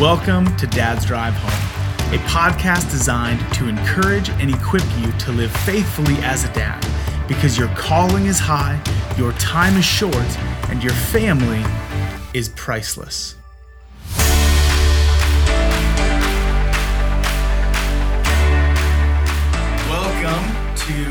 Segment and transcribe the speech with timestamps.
[0.00, 5.52] Welcome to Dad's Drive Home, a podcast designed to encourage and equip you to live
[5.58, 6.80] faithfully as a dad
[7.28, 8.82] because your calling is high,
[9.18, 10.16] your time is short,
[10.70, 11.62] and your family
[12.32, 13.34] is priceless.
[19.86, 21.04] Welcome to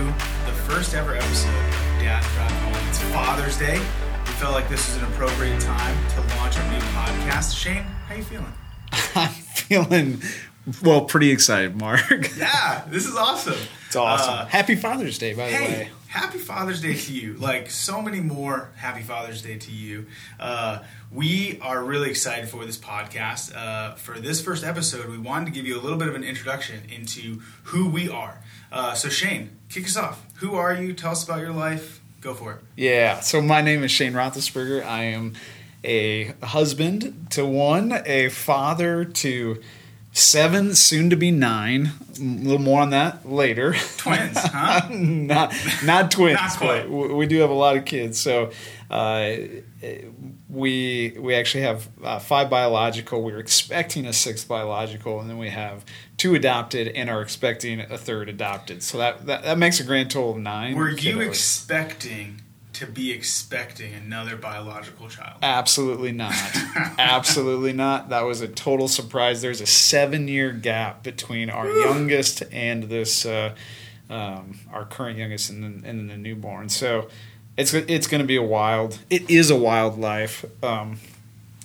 [0.48, 2.90] the first ever episode of Dad's Drive Home.
[2.90, 3.78] It's Father's Day.
[3.78, 7.56] We felt like this was an appropriate time to launch our new podcast.
[7.56, 8.52] Shane, how you feeling?
[9.16, 10.22] I'm feeling
[10.84, 12.02] well, pretty excited, Mark.
[12.38, 13.56] Yeah, this is awesome.
[13.88, 14.34] It's awesome.
[14.34, 15.90] Uh, Happy Father's Day, by the way.
[16.08, 17.34] happy Father's Day to you.
[17.34, 20.06] Like so many more happy Father's Day to you.
[20.40, 20.80] Uh,
[21.12, 23.56] we are really excited for this podcast.
[23.56, 26.24] Uh, for this first episode, we wanted to give you a little bit of an
[26.24, 28.42] introduction into who we are.
[28.72, 30.24] Uh, so, Shane, kick us off.
[30.36, 30.94] Who are you?
[30.94, 32.00] Tell us about your life.
[32.22, 32.60] Go for it.
[32.76, 33.22] Yeah.
[33.22, 34.84] So my name is Shane Roethlisberger.
[34.86, 35.34] I am
[35.84, 39.62] a husband to one, a father to
[40.12, 41.92] seven, soon to be nine.
[42.18, 43.74] A little more on that later.
[43.98, 44.88] Twins, huh?
[44.92, 46.90] not not twins, Not quite.
[46.90, 48.20] but we do have a lot of kids.
[48.20, 48.52] So
[48.90, 49.36] uh,
[50.50, 53.22] we we actually have uh, five biological.
[53.24, 55.86] We're expecting a sixth biological, and then we have
[56.18, 58.84] two adopted, and are expecting a third adopted.
[58.84, 60.76] So that that, that makes a grand total of nine.
[60.76, 62.42] Were you expecting
[62.80, 65.38] to be expecting another biological child?
[65.42, 66.34] Absolutely not.
[66.98, 68.10] Absolutely not.
[68.10, 69.42] That was a total surprise.
[69.42, 73.56] There's a seven year gap between our youngest and this, uh,
[74.10, 76.70] um, our current youngest and the, and the newborn.
[76.70, 77.10] So
[77.58, 79.00] it's it's going to be a wild.
[79.10, 80.46] It is a wild life.
[80.64, 81.00] Um,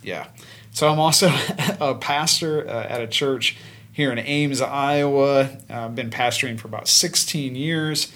[0.03, 0.27] yeah.
[0.73, 1.29] So I'm also
[1.81, 3.57] a pastor uh, at a church
[3.93, 5.49] here in Ames, Iowa.
[5.71, 8.13] I've been pastoring for about 16 years,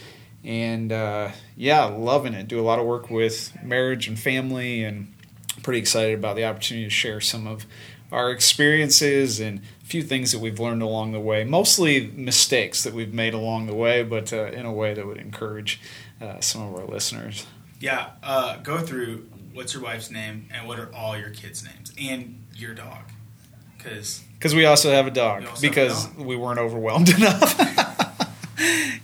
[0.48, 2.48] and uh, yeah, loving it.
[2.48, 5.12] Do a lot of work with marriage and family, and
[5.62, 7.66] pretty excited about the opportunity to share some of
[8.10, 11.44] our experiences and a few things that we've learned along the way.
[11.44, 15.18] Mostly mistakes that we've made along the way, but uh, in a way that would
[15.18, 15.78] encourage
[16.20, 17.46] uh, some of our listeners.
[17.80, 21.92] Yeah, uh, go through what's your wife's name and what are all your kids' names
[22.00, 23.02] and your dog.
[23.76, 25.42] Because Because we also have a dog.
[25.42, 27.54] You also have a Because we weren't overwhelmed enough.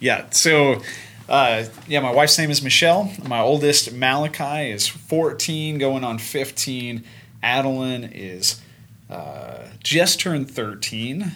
[0.01, 0.31] yeah.
[0.31, 0.81] So,
[1.29, 3.11] uh, yeah, my wife's name is Michelle.
[3.27, 7.05] My oldest Malachi is 14, going on 15.
[7.43, 8.61] Adeline is
[9.09, 11.33] uh, just turned 13.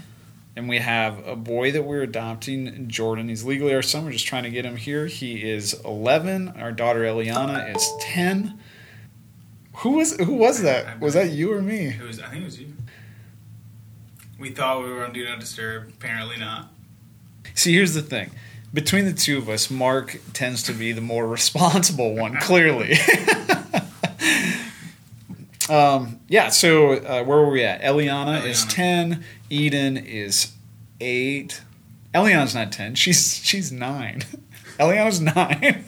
[0.56, 3.28] And we have a boy that we're adopting, Jordan.
[3.28, 4.04] He's legally our son.
[4.04, 5.06] We're just trying to get him here.
[5.06, 6.48] He is 11.
[6.48, 8.58] Our daughter Eliana is 10.
[9.76, 10.98] Who was who was that?
[10.98, 11.86] Was that you or me?
[11.90, 12.72] it was, I think it was you.
[14.36, 15.90] We thought we were on Do Not Disturb.
[15.90, 16.72] Apparently not.
[17.54, 18.30] See, here's the thing.
[18.72, 22.94] Between the two of us, Mark tends to be the more responsible one, clearly.
[25.70, 27.80] um, yeah, so uh, where were we at?
[27.82, 30.52] Eliana, is 10, Eden is
[31.00, 31.62] 8.
[32.14, 34.22] Eliana's not 10, she's she's 9.
[34.78, 35.84] Eliana's 9,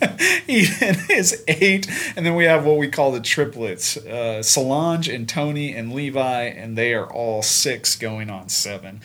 [0.48, 1.86] Eden is 8,
[2.16, 6.42] and then we have what we call the triplets uh, Solange and Tony and Levi,
[6.44, 9.00] and they are all 6 going on 7.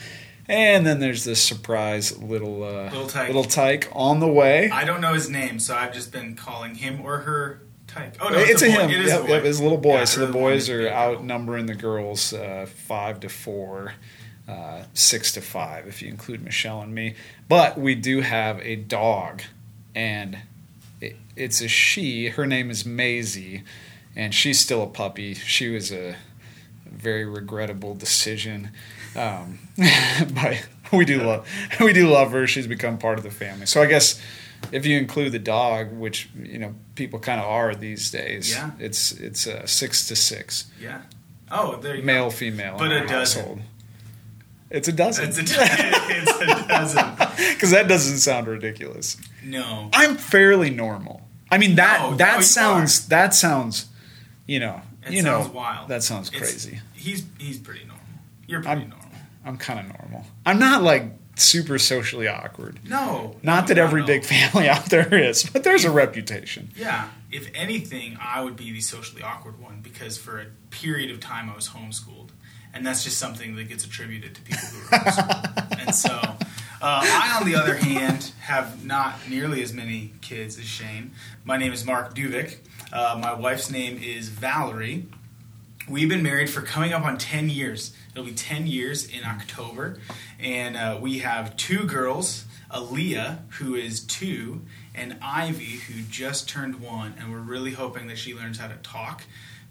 [0.48, 3.26] And then there's this surprise little uh, Little tyke.
[3.28, 4.70] little tyke on the way.
[4.70, 8.14] I don't know his name, so I've just been calling him or her Tyke.
[8.20, 8.72] Oh no, it's, a, boy.
[8.72, 8.90] him.
[8.90, 9.94] It is Yep, a yep, his little boy.
[9.98, 13.94] Yeah, so the boys are be outnumbering the girls uh, five to four,
[14.48, 17.14] uh, six to five, if you include Michelle and me.
[17.48, 19.42] But we do have a dog,
[19.94, 20.38] and
[21.00, 22.28] it, it's a she.
[22.28, 23.62] Her name is Maisie,
[24.16, 25.34] and she's still a puppy.
[25.34, 26.16] She was a
[26.84, 28.70] very regrettable decision.
[29.16, 29.58] Um,
[30.34, 31.48] but we do love
[31.80, 32.46] we do love her.
[32.46, 33.66] She's become part of the family.
[33.66, 34.20] So I guess
[34.72, 38.70] if you include the dog, which you know people kind of are these days, Yeah.
[38.78, 41.02] it's it's uh, six to six, Yeah.
[41.50, 42.30] Oh, there you male go.
[42.30, 43.08] female, But a dozen.
[43.08, 43.60] household.
[44.68, 45.28] It's a dozen.
[45.28, 47.04] It's a, it's a dozen.
[47.54, 49.16] Because that doesn't sound ridiculous.
[49.44, 49.88] No.
[49.92, 51.22] I'm fairly normal.
[51.50, 53.86] I mean that No, that no, you sounds that sounds,
[54.46, 55.88] you know, It you sounds know, wild.
[55.88, 56.80] that sounds It's- crazy.
[56.94, 58.02] He's he's pretty normal.
[58.48, 59.05] You're pretty I'm- normal.
[59.46, 60.26] I'm kind of normal.
[60.44, 61.04] I'm not like
[61.36, 62.80] super socially awkward.
[62.88, 63.36] No.
[63.42, 64.06] Not that every no.
[64.06, 66.70] big family out there is, but there's a reputation.
[66.74, 67.08] Yeah.
[67.30, 71.48] If anything, I would be the socially awkward one because for a period of time
[71.48, 72.30] I was homeschooled,
[72.74, 75.80] and that's just something that gets attributed to people who are homeschooled.
[75.80, 76.36] and so, uh,
[76.82, 81.12] I, on the other hand, have not nearly as many kids as Shane.
[81.44, 82.58] My name is Mark Duvik.
[82.92, 85.06] Uh, my wife's name is Valerie.
[85.88, 87.92] We've been married for coming up on 10 years.
[88.10, 90.00] It'll be 10 years in October.
[90.40, 94.62] And uh, we have two girls Aaliyah, who is two,
[94.94, 97.14] and Ivy, who just turned one.
[97.18, 99.22] And we're really hoping that she learns how to talk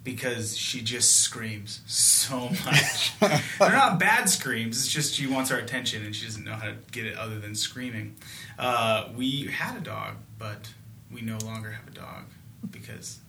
[0.05, 3.19] because she just screams so much.
[3.19, 4.77] They're not bad screams.
[4.77, 7.39] It's just she wants our attention and she doesn't know how to get it other
[7.39, 8.15] than screaming.
[8.57, 10.71] Uh, we had a dog, but
[11.11, 12.25] we no longer have a dog
[12.71, 13.19] because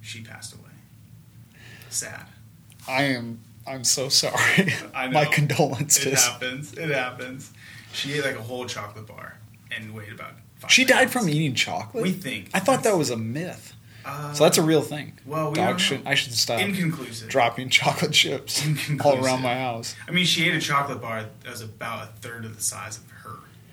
[0.00, 0.62] she passed away.
[1.88, 2.26] Sad.
[2.88, 3.40] I am.
[3.66, 4.72] I'm so sorry.
[4.94, 5.12] I know.
[5.14, 6.06] My condolences.
[6.06, 6.72] It happens.
[6.74, 7.52] It happens.
[7.92, 9.38] She ate like a whole chocolate bar
[9.76, 10.32] and weighed about.
[10.58, 11.12] Five She died pounds.
[11.12, 12.02] from eating chocolate.
[12.02, 12.50] We think.
[12.54, 13.72] I thought that was a myth.
[14.04, 15.18] Uh, So that's a real thing.
[15.26, 16.06] well, we don't should.
[16.06, 17.28] I should stop inconclusive.
[17.28, 18.64] dropping chocolate chips
[19.04, 19.96] all around my house.
[20.06, 22.98] I mean, she ate a chocolate bar that was about a third of the size
[22.98, 23.15] of her,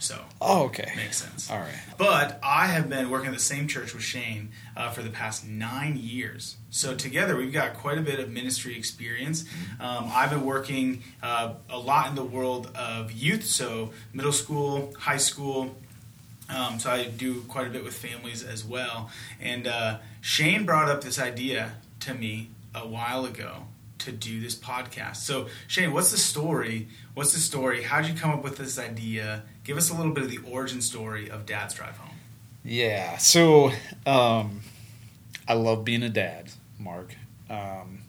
[0.04, 0.92] so Oh, okay.
[0.96, 1.50] makes sense.
[1.50, 1.74] All right.
[1.98, 5.48] But I have been working at the same church with Shane uh, for the past
[5.48, 6.58] nine years.
[6.70, 9.46] So together we've got quite a bit of ministry experience.
[9.80, 14.94] Um, I've been working uh, a lot in the world of youth, so middle school,
[15.00, 15.76] high school.
[16.50, 19.10] Um, so I do quite a bit with families as well.
[19.40, 23.68] And uh, Shane brought up this idea to me a while ago
[24.04, 25.18] to do this podcast.
[25.18, 26.88] So Shane, what's the story?
[27.14, 27.84] What's the story?
[27.84, 29.44] How did you come up with this idea?
[29.64, 32.16] Give us a little bit of the origin story of Dad's Drive Home.
[32.64, 33.18] Yeah.
[33.18, 33.72] So,
[34.06, 34.62] um,
[35.48, 37.16] I love being a dad, Mark.
[37.50, 38.00] Um,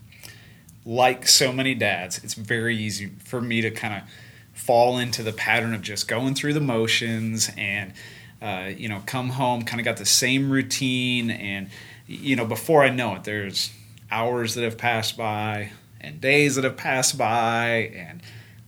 [0.85, 4.09] like so many dads, it's very easy for me to kind of
[4.53, 7.93] fall into the pattern of just going through the motions and,
[8.41, 11.29] uh, you know, come home, kind of got the same routine.
[11.29, 11.69] And,
[12.07, 13.71] you know, before I know it, there's
[14.09, 15.71] hours that have passed by
[16.05, 18.21] and days that have passed by and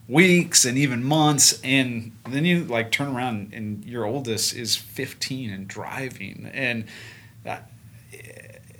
[0.08, 1.60] weeks and even months.
[1.64, 6.50] And then you like turn around and your oldest is 15 and driving.
[6.54, 6.86] And
[7.46, 7.60] uh,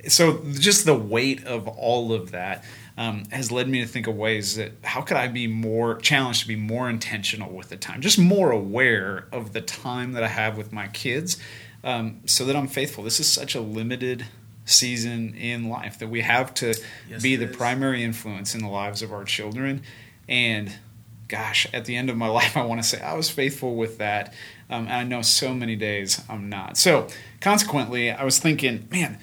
[0.08, 2.64] so just the weight of all of that
[2.96, 6.42] um, has led me to think of ways that how could I be more challenged
[6.42, 10.28] to be more intentional with the time, just more aware of the time that I
[10.28, 11.38] have with my kids,
[11.84, 13.04] um, so that I'm faithful.
[13.04, 14.26] This is such a limited
[14.68, 16.74] season in life that we have to
[17.08, 17.56] Yes, be the is.
[17.56, 19.82] primary influence in the lives of our children,
[20.28, 20.72] and
[21.28, 23.98] gosh, at the end of my life, I want to say I was faithful with
[23.98, 24.34] that.
[24.70, 26.76] Um, and I know so many days I'm not.
[26.76, 27.08] So,
[27.40, 29.18] consequently, I was thinking, man,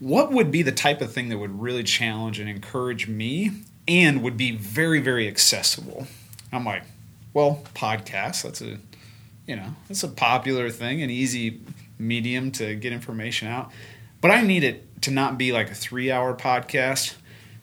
[0.00, 3.52] what would be the type of thing that would really challenge and encourage me
[3.88, 6.06] and would be very, very accessible?
[6.52, 6.82] I'm like,
[7.32, 8.76] well, podcasts, that's a,
[9.46, 11.60] you know, that's a popular thing, an easy
[11.98, 13.70] medium to get information out.
[14.22, 17.14] But I need it to not be like a three hour podcast.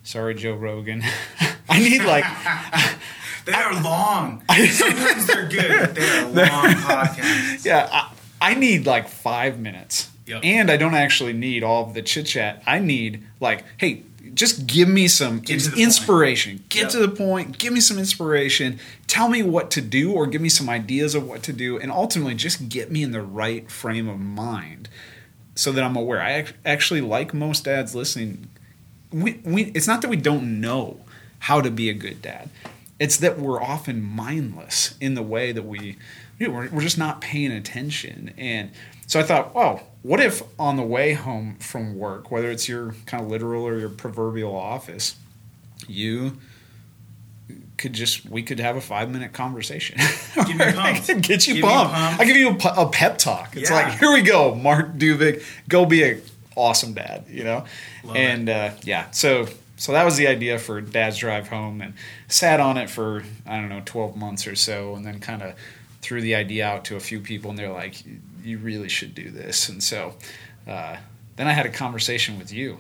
[0.04, 1.02] Sorry, Joe Rogan.
[1.70, 2.26] I need like
[3.46, 4.44] They are long.
[4.70, 7.66] Sometimes they're good, but they are long podcasts.
[7.66, 8.12] yeah, I,
[8.52, 10.10] I need like five minutes.
[10.28, 10.42] Yep.
[10.44, 12.62] And I don't actually need all of the chit chat.
[12.68, 14.04] I need like, hey,
[14.36, 16.64] just give me some Get inspiration.
[16.70, 16.90] Get Yep.
[16.92, 17.58] to the point.
[17.58, 18.80] Give me some inspiration.
[19.08, 21.92] Tell me what to do, or give me some ideas of what to do, and
[21.92, 24.88] ultimately just get me in the right frame of mind,
[25.60, 26.22] so that I'm aware.
[26.22, 28.50] I ac- actually like most dads listening.
[29.12, 31.02] We, we it's not that we don't know
[31.40, 32.50] how to be a good dad.
[32.98, 35.98] It's that we're often mindless in the way that we
[36.38, 38.34] you know, we're, we're just not paying attention.
[38.38, 38.72] And
[39.06, 42.96] so I thought, well, what if on the way home from work, whether it's your
[43.06, 45.18] kind of literal or your proverbial office,
[45.88, 46.38] you
[47.80, 49.98] could just we could have a five minute conversation.
[50.36, 51.22] Get me pumped.
[51.28, 51.96] Get you me pumped.
[52.20, 53.56] I give you a, a pep talk.
[53.58, 53.76] It's Yeah.
[53.78, 56.22] like here we go, Mark Duvik, go be a
[56.56, 57.26] awesome dad.
[57.30, 57.66] You know,
[58.04, 59.48] Love and uh, yeah, so
[59.78, 61.94] so that was the idea for Dad's Drive Home, and
[62.28, 65.54] sat on it for I don't know twelve months or so, and then kind of
[66.02, 68.04] threw the idea out to a few people, and they're like,
[68.44, 70.14] you really should do this, and so.
[70.68, 70.98] Uh,
[71.36, 72.78] then I had a conversation with you.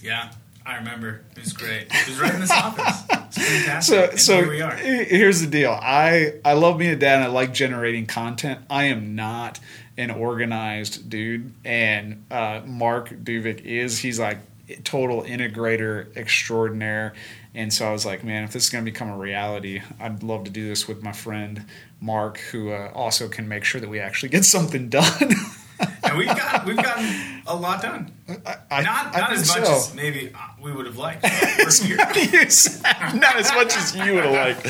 [0.00, 0.30] Yeah,
[0.64, 1.22] I remember.
[1.36, 1.88] It was great.
[1.90, 3.02] It was right in this office.
[3.36, 4.12] Fantastic.
[4.12, 4.74] So, so here we are.
[4.76, 5.70] here's the deal.
[5.70, 7.16] I I love being a dad.
[7.16, 8.60] and I like generating content.
[8.70, 9.60] I am not
[9.96, 13.98] an organized dude, and uh, Mark Duvik is.
[13.98, 14.38] He's like
[14.84, 17.14] total integrator extraordinaire.
[17.54, 20.22] And so I was like, man, if this is going to become a reality, I'd
[20.22, 21.64] love to do this with my friend
[22.00, 25.32] Mark, who uh, also can make sure that we actually get something done.
[26.04, 28.12] And we've got we've gotten a lot done.
[28.28, 29.74] I, I- Not I not as much so.
[29.76, 31.22] as maybe uh, we would have liked.
[31.58, 32.44] We're here.
[33.14, 34.62] not as much as you would have liked.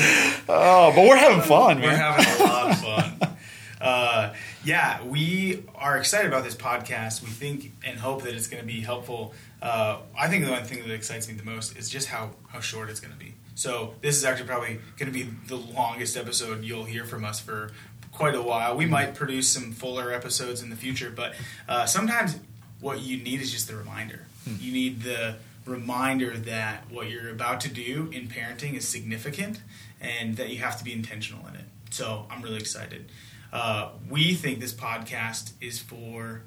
[0.49, 1.97] Oh, but we're having fun, We're man.
[1.99, 2.77] having a lot of
[3.19, 3.37] fun.
[3.79, 7.21] Uh, yeah, we are excited about this podcast.
[7.21, 9.33] We think and hope that it's going to be helpful.
[9.61, 12.59] Uh, I think the one thing that excites me the most is just how, how
[12.59, 13.33] short it's going to be.
[13.55, 17.39] So this is actually probably going to be the longest episode you'll hear from us
[17.39, 17.71] for
[18.11, 18.75] quite a while.
[18.75, 21.33] We might produce some fuller episodes in the future, but
[21.69, 22.39] uh, sometimes
[22.79, 24.25] what you need is just the reminder.
[24.59, 29.59] You need the reminder that what you're about to do in parenting is significant
[29.99, 31.65] and that you have to be intentional in it.
[31.89, 33.11] So I'm really excited.
[33.51, 36.43] Uh, we think this podcast is for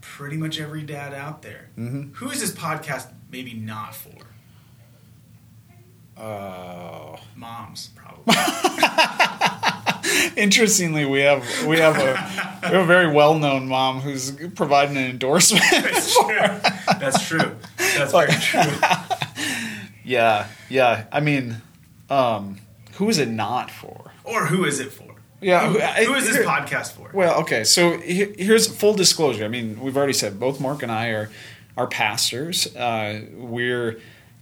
[0.00, 1.68] pretty much every dad out there.
[1.76, 2.14] Mhm.
[2.14, 4.12] Who is this podcast maybe not for?
[6.16, 7.18] Oh.
[7.34, 8.34] Moms, probably.
[10.36, 12.12] Interestingly, we have we have a
[12.62, 15.64] we have a very well known mom who's providing an endorsement.
[15.70, 16.36] That's true.
[16.98, 17.56] That's true.
[17.78, 18.62] That's very true.
[20.04, 21.04] yeah, yeah.
[21.12, 21.56] I mean,
[22.10, 22.58] um,
[22.94, 24.12] who is it not for?
[24.24, 25.04] Or who is it for?
[25.40, 27.10] Yeah, Who, I- who is this here- podcast for?
[27.12, 27.62] Well, okay.
[27.64, 29.44] So he- here's full disclosure.
[29.44, 31.30] I mean, we've already said both Mark and I are
[31.76, 32.74] are pastors.
[32.74, 33.92] Uh, we're,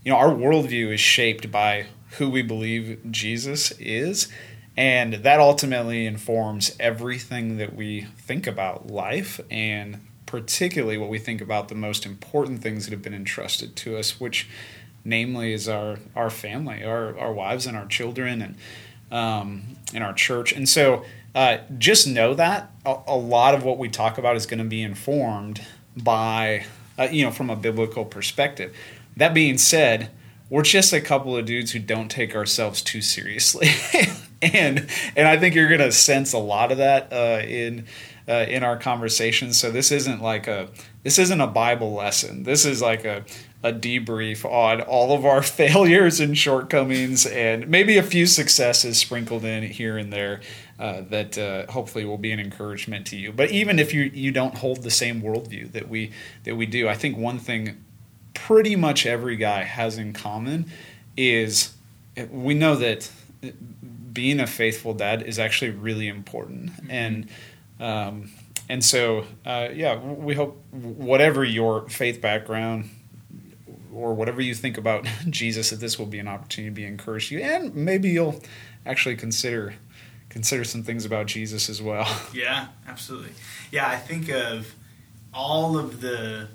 [0.05, 1.87] you know, our worldview is shaped by
[2.19, 4.29] who we believe Jesus is,
[4.77, 11.41] and that ultimately informs everything that we think about life, and particularly what we think
[11.41, 14.49] about the most important things that have been entrusted to us, which,
[15.05, 18.57] namely, is our our family, our our wives and our children, and
[19.13, 20.53] um, in our church.
[20.53, 21.05] And so
[21.35, 24.65] uh, just know that a, a lot of what we talk about is going to
[24.65, 25.61] be informed
[25.97, 26.65] by,
[26.99, 28.75] uh, you know, from a biblical perspective.
[29.17, 30.11] That being said,
[30.51, 33.69] we're just a couple of dudes who don't take ourselves too seriously,
[34.53, 34.87] and
[35.17, 37.87] and I think you're going to sense a lot of that uh, in
[38.29, 39.59] uh, in our conversations.
[39.59, 40.69] So this isn't like a
[41.03, 42.43] this isn't a Bible lesson.
[42.45, 43.25] This is like a
[43.63, 49.45] a debrief on all of our failures and shortcomings, and maybe a few successes sprinkled
[49.45, 50.41] in here and there.
[50.77, 53.33] Uh, that uh, hopefully will be an encouragement to you.
[53.33, 56.11] But even if you you don't hold the same worldview that we
[56.43, 57.85] that we do, I think one thing
[58.35, 60.67] pretty much every guy has in common
[61.17, 61.75] is
[62.31, 63.11] we know that
[64.15, 66.71] being a faithful dad is actually really important.
[66.89, 67.29] And
[67.81, 68.31] um,
[68.69, 72.89] and so uh, yeah we hope whatever your faith background
[73.93, 77.31] or whatever you think about jesus that this will be an opportunity to be encouraged
[77.31, 77.41] you.
[77.41, 78.41] And maybe you'll
[78.87, 79.75] actually consider
[80.29, 82.07] consider some things about jesus as well.
[82.35, 83.33] Yeah, absolutely.
[83.71, 84.75] Yeah, I think of
[85.33, 86.49] all of the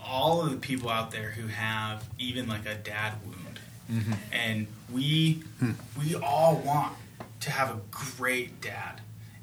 [0.00, 3.58] all of the people out there who have even like a dad wound,
[4.32, 5.42] and we
[5.98, 6.94] we all want
[7.40, 9.00] to have a great dad,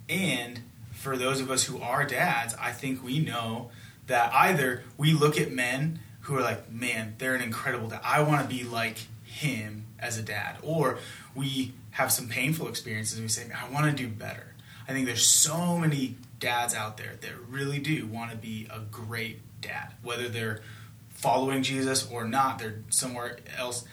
[0.09, 3.71] and for those of us who are dads, I think we know
[4.07, 8.01] that either we look at men who are like, man, they're an incredible dad.
[8.03, 10.99] I want to be like him as a dad, or
[11.33, 14.55] we have some painful experiences and we say, I want to do better.
[14.87, 18.79] I think there's so many dads out there that really do want to be a
[18.79, 20.61] great dad, whether they're
[21.09, 23.85] following Jesus or not, they're somewhere else.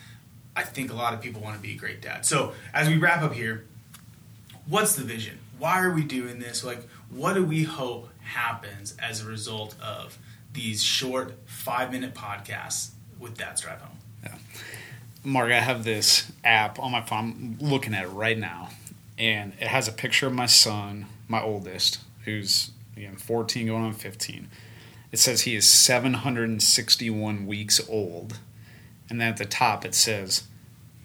[0.58, 2.26] I think a lot of people want to be a great dad.
[2.26, 3.64] So, as we wrap up here,
[4.66, 5.38] what's the vision?
[5.56, 6.64] Why are we doing this?
[6.64, 10.18] Like, what do we hope happens as a result of
[10.52, 13.98] these short five minute podcasts with Dad's Drive Home?
[14.24, 14.34] Yeah.
[15.22, 17.56] Mark, I have this app on my phone.
[17.60, 18.70] I'm looking at it right now,
[19.16, 23.84] and it has a picture of my son, my oldest, who's you know, 14 going
[23.84, 24.48] on 15.
[25.12, 28.40] It says he is 761 weeks old,
[29.08, 30.47] and then at the top it says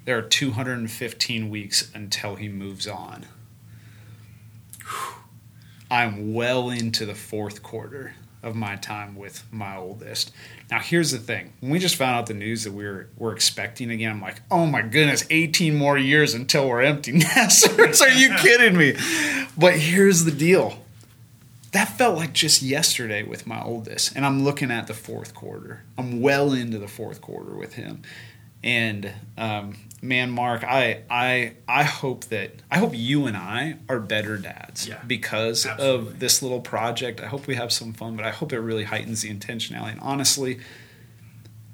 [0.06, 3.26] there are 215 weeks until he moves on.
[5.90, 10.34] I'm well into the fourth quarter of my time with my oldest.
[10.70, 13.34] Now, here's the thing: when we just found out the news that we were we're
[13.34, 18.02] expecting again, I'm like, oh my goodness, 18 more years until we're empty nesters.
[18.02, 18.96] Are you kidding me?
[19.58, 20.80] But here's the deal:
[21.72, 25.84] that felt like just yesterday with my oldest, and I'm looking at the fourth quarter.
[25.98, 28.02] I'm well into the fourth quarter with him,
[28.64, 34.00] and um, man, Mark, I I I hope that I hope you and I are
[34.00, 36.08] better dads Yeah, because absolutely.
[36.14, 37.22] of this little project.
[37.22, 39.94] I hope we have some fun, but I hope it really heightens the intentionality.
[39.94, 40.60] And honestly,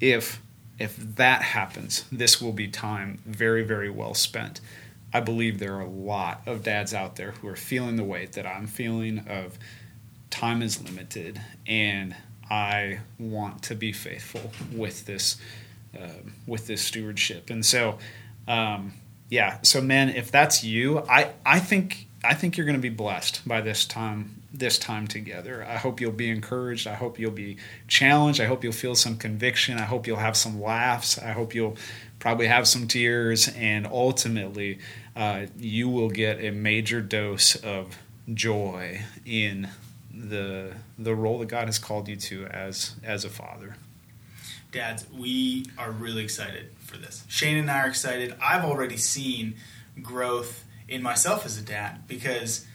[0.00, 0.40] if
[0.78, 4.60] if that happens, this will be time very very well spent.
[5.12, 8.32] I believe there are a lot of dads out there who are feeling the weight
[8.34, 9.58] that I'm feeling of
[10.30, 12.14] time is limited and
[12.48, 15.36] I want to be faithful with this
[15.98, 17.50] um with this stewardship.
[17.50, 17.98] And so
[18.48, 18.94] um,
[19.28, 22.94] yeah, so men, if that's you, I I think I think you're going to be
[22.94, 25.64] blessed by this time this time together.
[25.64, 26.88] I hope you'll be encouraged.
[26.88, 27.56] I hope you'll be
[27.86, 28.40] challenged.
[28.40, 29.78] I hope you'll feel some conviction.
[29.78, 31.16] I hope you'll have some laughs.
[31.16, 31.76] I hope you'll
[32.18, 34.80] probably have some tears, and ultimately,
[35.14, 37.98] uh, you will get a major dose of
[38.34, 39.68] joy in
[40.12, 43.76] the the role that God has called you to as as a father.
[44.70, 47.24] Dads, we are really excited for this.
[47.28, 48.34] Shane and I are excited.
[48.40, 49.56] I've already seen
[50.00, 52.66] growth in myself as a dad because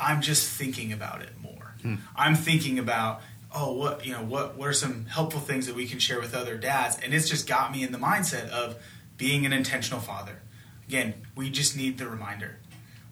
[0.00, 1.74] I'm just thinking about it more.
[1.82, 1.96] Hmm.
[2.16, 3.20] I'm thinking about
[3.54, 6.34] oh what you know what what are some helpful things that we can share with
[6.34, 8.76] other dads and it's just got me in the mindset of
[9.18, 10.40] being an intentional father.
[10.88, 12.58] Again, we just need the reminder.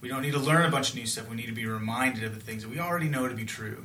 [0.00, 1.28] We don't need to learn a bunch of new stuff.
[1.28, 3.85] We need to be reminded of the things that we already know to be true.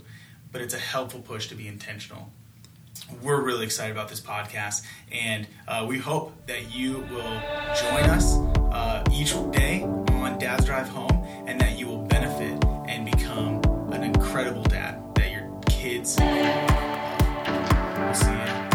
[0.51, 2.31] But it's a helpful push to be intentional
[3.21, 7.41] we're really excited about this podcast, and uh, we hope that you will
[7.79, 8.35] join us
[8.71, 13.61] uh, each day on Dad's Drive Home, and that you will benefit and become
[13.91, 16.17] an incredible dad that your kids.
[16.19, 18.65] We'll see you.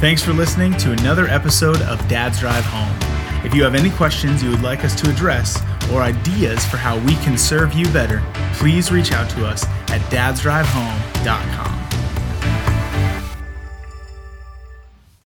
[0.00, 3.44] Thanks for listening to another episode of Dad's Drive Home.
[3.44, 5.60] If you have any questions you would like us to address
[5.92, 8.22] or ideas for how we can serve you better,
[8.54, 11.77] please reach out to us at dadsdrivehome.com.